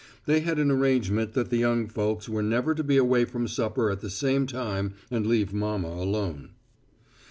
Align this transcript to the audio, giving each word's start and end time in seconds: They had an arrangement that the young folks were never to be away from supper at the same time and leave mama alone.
They 0.25 0.39
had 0.39 0.57
an 0.57 0.71
arrangement 0.71 1.33
that 1.33 1.51
the 1.51 1.57
young 1.57 1.87
folks 1.87 2.27
were 2.27 2.41
never 2.41 2.73
to 2.73 2.83
be 2.83 2.97
away 2.97 3.23
from 3.23 3.47
supper 3.47 3.91
at 3.91 4.01
the 4.01 4.09
same 4.09 4.47
time 4.47 4.95
and 5.11 5.27
leave 5.27 5.53
mama 5.53 5.89
alone. 5.89 6.53